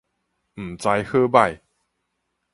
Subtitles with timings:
[0.55, 1.59] 毋知好䆀